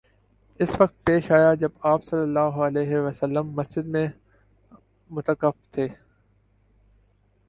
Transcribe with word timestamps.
اس 0.59 0.75
وقت 0.81 0.93
پیش 1.03 1.31
آیا 1.31 1.53
جب 1.53 1.69
آپ 1.81 2.05
صلی 2.05 2.19
اللہ 2.19 2.57
علیہ 2.63 2.97
وسلم 2.97 3.51
مسجد 3.51 3.85
میں 3.85 4.07
معتکف 5.09 5.71
تھے 5.71 5.87